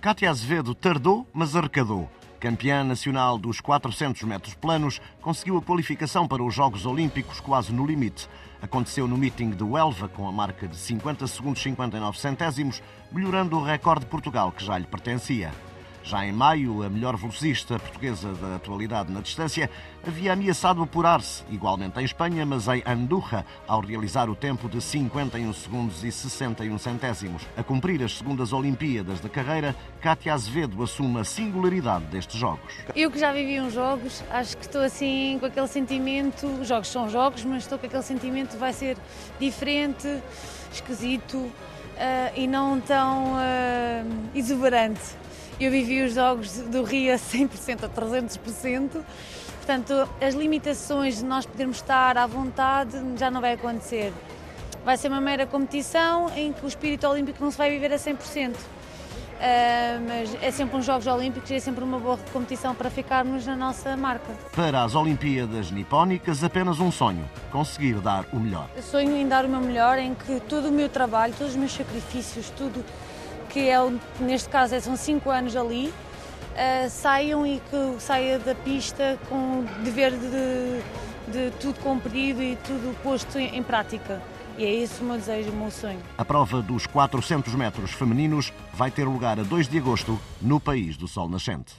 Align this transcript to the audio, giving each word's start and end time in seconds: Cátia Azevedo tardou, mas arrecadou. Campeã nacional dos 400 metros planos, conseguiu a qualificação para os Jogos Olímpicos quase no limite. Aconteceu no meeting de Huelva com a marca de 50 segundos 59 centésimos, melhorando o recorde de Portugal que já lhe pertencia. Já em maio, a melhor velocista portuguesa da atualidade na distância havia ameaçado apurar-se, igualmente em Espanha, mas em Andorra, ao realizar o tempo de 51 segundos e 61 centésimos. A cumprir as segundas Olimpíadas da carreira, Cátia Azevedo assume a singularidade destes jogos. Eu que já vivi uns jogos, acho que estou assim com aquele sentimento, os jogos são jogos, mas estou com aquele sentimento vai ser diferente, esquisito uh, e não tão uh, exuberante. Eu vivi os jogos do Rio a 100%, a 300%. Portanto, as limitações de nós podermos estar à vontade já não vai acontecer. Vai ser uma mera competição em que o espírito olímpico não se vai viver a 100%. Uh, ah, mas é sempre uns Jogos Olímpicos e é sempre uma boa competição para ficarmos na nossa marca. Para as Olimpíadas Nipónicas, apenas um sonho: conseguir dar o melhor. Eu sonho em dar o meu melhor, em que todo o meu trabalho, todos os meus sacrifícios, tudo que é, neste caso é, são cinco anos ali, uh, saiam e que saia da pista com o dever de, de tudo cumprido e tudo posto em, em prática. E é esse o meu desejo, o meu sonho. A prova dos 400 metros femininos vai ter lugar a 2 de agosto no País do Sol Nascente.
Cátia 0.00 0.30
Azevedo 0.30 0.74
tardou, 0.74 1.28
mas 1.30 1.54
arrecadou. 1.54 2.10
Campeã 2.40 2.82
nacional 2.82 3.36
dos 3.36 3.60
400 3.60 4.22
metros 4.22 4.54
planos, 4.54 4.98
conseguiu 5.20 5.58
a 5.58 5.62
qualificação 5.62 6.26
para 6.26 6.42
os 6.42 6.54
Jogos 6.54 6.86
Olímpicos 6.86 7.38
quase 7.38 7.70
no 7.70 7.86
limite. 7.86 8.26
Aconteceu 8.62 9.06
no 9.06 9.18
meeting 9.18 9.50
de 9.50 9.62
Huelva 9.62 10.08
com 10.08 10.26
a 10.26 10.32
marca 10.32 10.66
de 10.66 10.74
50 10.74 11.26
segundos 11.26 11.62
59 11.62 12.18
centésimos, 12.18 12.82
melhorando 13.12 13.58
o 13.58 13.62
recorde 13.62 14.06
de 14.06 14.10
Portugal 14.10 14.50
que 14.52 14.64
já 14.64 14.78
lhe 14.78 14.86
pertencia. 14.86 15.52
Já 16.02 16.24
em 16.24 16.32
maio, 16.32 16.82
a 16.82 16.88
melhor 16.88 17.16
velocista 17.16 17.78
portuguesa 17.78 18.32
da 18.34 18.56
atualidade 18.56 19.12
na 19.12 19.20
distância 19.20 19.70
havia 20.06 20.32
ameaçado 20.32 20.82
apurar-se, 20.82 21.44
igualmente 21.50 22.00
em 22.00 22.04
Espanha, 22.04 22.46
mas 22.46 22.66
em 22.68 22.82
Andorra, 22.86 23.44
ao 23.66 23.80
realizar 23.80 24.30
o 24.30 24.34
tempo 24.34 24.68
de 24.68 24.80
51 24.80 25.52
segundos 25.52 26.02
e 26.02 26.10
61 26.10 26.78
centésimos. 26.78 27.42
A 27.56 27.62
cumprir 27.62 28.02
as 28.02 28.16
segundas 28.16 28.52
Olimpíadas 28.52 29.20
da 29.20 29.28
carreira, 29.28 29.76
Cátia 30.00 30.32
Azevedo 30.32 30.82
assume 30.82 31.20
a 31.20 31.24
singularidade 31.24 32.06
destes 32.06 32.38
jogos. 32.38 32.74
Eu 32.96 33.10
que 33.10 33.18
já 33.18 33.32
vivi 33.32 33.60
uns 33.60 33.74
jogos, 33.74 34.24
acho 34.30 34.56
que 34.56 34.64
estou 34.64 34.82
assim 34.82 35.36
com 35.38 35.46
aquele 35.46 35.68
sentimento, 35.68 36.46
os 36.46 36.66
jogos 36.66 36.88
são 36.88 37.08
jogos, 37.08 37.44
mas 37.44 37.64
estou 37.64 37.78
com 37.78 37.86
aquele 37.86 38.02
sentimento 38.02 38.56
vai 38.56 38.72
ser 38.72 38.96
diferente, 39.38 40.08
esquisito 40.72 41.36
uh, 41.36 41.52
e 42.34 42.46
não 42.46 42.80
tão 42.80 43.34
uh, 43.34 44.30
exuberante. 44.34 45.00
Eu 45.60 45.70
vivi 45.70 46.02
os 46.02 46.14
jogos 46.14 46.52
do 46.52 46.82
Rio 46.82 47.12
a 47.12 47.18
100%, 47.18 47.84
a 47.84 47.88
300%. 47.90 49.02
Portanto, 49.58 50.08
as 50.18 50.34
limitações 50.34 51.18
de 51.18 51.24
nós 51.26 51.44
podermos 51.44 51.76
estar 51.76 52.16
à 52.16 52.26
vontade 52.26 52.98
já 53.18 53.30
não 53.30 53.42
vai 53.42 53.52
acontecer. 53.52 54.10
Vai 54.86 54.96
ser 54.96 55.08
uma 55.08 55.20
mera 55.20 55.44
competição 55.44 56.30
em 56.34 56.50
que 56.50 56.64
o 56.64 56.68
espírito 56.68 57.06
olímpico 57.06 57.44
não 57.44 57.50
se 57.50 57.58
vai 57.58 57.68
viver 57.68 57.92
a 57.92 57.96
100%. 57.96 58.54
Uh, 58.54 58.56
ah, 59.42 60.00
mas 60.08 60.34
é 60.42 60.50
sempre 60.50 60.78
uns 60.78 60.86
Jogos 60.86 61.06
Olímpicos 61.06 61.50
e 61.50 61.54
é 61.54 61.60
sempre 61.60 61.84
uma 61.84 61.98
boa 61.98 62.18
competição 62.32 62.74
para 62.74 62.88
ficarmos 62.88 63.46
na 63.46 63.54
nossa 63.54 63.94
marca. 63.98 64.32
Para 64.56 64.82
as 64.82 64.94
Olimpíadas 64.94 65.70
Nipónicas, 65.70 66.42
apenas 66.42 66.80
um 66.80 66.90
sonho: 66.90 67.28
conseguir 67.50 68.00
dar 68.00 68.24
o 68.32 68.40
melhor. 68.40 68.68
Eu 68.74 68.82
sonho 68.82 69.14
em 69.14 69.28
dar 69.28 69.44
o 69.44 69.48
meu 69.48 69.60
melhor, 69.60 69.98
em 69.98 70.14
que 70.14 70.40
todo 70.40 70.68
o 70.68 70.72
meu 70.72 70.88
trabalho, 70.88 71.34
todos 71.36 71.52
os 71.52 71.58
meus 71.58 71.72
sacrifícios, 71.72 72.50
tudo 72.50 72.84
que 73.50 73.68
é, 73.68 73.76
neste 74.20 74.48
caso 74.48 74.74
é, 74.74 74.80
são 74.80 74.96
cinco 74.96 75.30
anos 75.30 75.56
ali, 75.56 75.88
uh, 75.88 76.88
saiam 76.88 77.46
e 77.46 77.60
que 77.70 78.00
saia 78.00 78.38
da 78.38 78.54
pista 78.54 79.18
com 79.28 79.60
o 79.60 79.64
dever 79.82 80.12
de, 80.12 81.32
de 81.32 81.50
tudo 81.58 81.78
cumprido 81.80 82.42
e 82.42 82.56
tudo 82.56 82.96
posto 83.02 83.38
em, 83.38 83.56
em 83.56 83.62
prática. 83.62 84.22
E 84.56 84.64
é 84.64 84.74
esse 84.74 85.00
o 85.00 85.04
meu 85.04 85.16
desejo, 85.16 85.50
o 85.50 85.56
meu 85.56 85.70
sonho. 85.70 86.00
A 86.18 86.24
prova 86.24 86.60
dos 86.60 86.86
400 86.86 87.54
metros 87.54 87.92
femininos 87.92 88.52
vai 88.72 88.90
ter 88.90 89.04
lugar 89.04 89.38
a 89.38 89.42
2 89.42 89.68
de 89.68 89.78
agosto 89.78 90.20
no 90.40 90.60
País 90.60 90.96
do 90.96 91.08
Sol 91.08 91.28
Nascente. 91.28 91.74